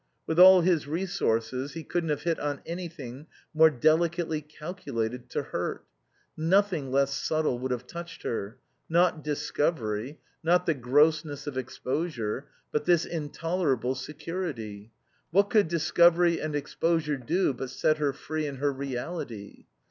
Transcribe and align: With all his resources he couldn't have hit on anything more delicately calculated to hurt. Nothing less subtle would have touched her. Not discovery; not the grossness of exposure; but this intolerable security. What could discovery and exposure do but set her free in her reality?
With 0.25 0.39
all 0.39 0.61
his 0.61 0.87
resources 0.87 1.73
he 1.73 1.83
couldn't 1.83 2.09
have 2.09 2.23
hit 2.23 2.39
on 2.39 2.61
anything 2.65 3.27
more 3.53 3.69
delicately 3.69 4.41
calculated 4.41 5.29
to 5.29 5.43
hurt. 5.43 5.85
Nothing 6.35 6.89
less 6.91 7.13
subtle 7.13 7.59
would 7.59 7.69
have 7.69 7.85
touched 7.85 8.23
her. 8.23 8.57
Not 8.89 9.23
discovery; 9.23 10.19
not 10.41 10.65
the 10.65 10.73
grossness 10.73 11.45
of 11.45 11.55
exposure; 11.55 12.47
but 12.71 12.85
this 12.85 13.05
intolerable 13.05 13.93
security. 13.93 14.91
What 15.29 15.51
could 15.51 15.67
discovery 15.67 16.41
and 16.41 16.55
exposure 16.55 17.17
do 17.17 17.53
but 17.53 17.69
set 17.69 17.99
her 17.99 18.11
free 18.11 18.47
in 18.47 18.55
her 18.55 18.71
reality? 18.73 19.65